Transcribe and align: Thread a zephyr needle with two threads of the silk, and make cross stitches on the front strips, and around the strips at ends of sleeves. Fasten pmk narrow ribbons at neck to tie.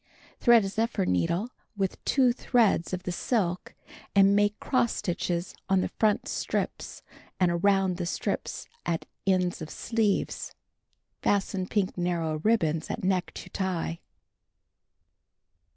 Thread 0.39 0.65
a 0.65 0.67
zephyr 0.67 1.05
needle 1.05 1.51
with 1.77 2.03
two 2.05 2.33
threads 2.33 2.91
of 2.91 3.03
the 3.03 3.11
silk, 3.11 3.75
and 4.15 4.35
make 4.35 4.59
cross 4.59 4.95
stitches 4.95 5.53
on 5.69 5.81
the 5.81 5.89
front 5.89 6.27
strips, 6.27 7.03
and 7.39 7.51
around 7.51 7.97
the 7.97 8.07
strips 8.07 8.67
at 8.83 9.05
ends 9.27 9.61
of 9.61 9.69
sleeves. 9.69 10.55
Fasten 11.21 11.67
pmk 11.67 11.97
narrow 11.99 12.39
ribbons 12.39 12.89
at 12.89 13.03
neck 13.03 13.31
to 13.35 13.51
tie. 13.51 13.99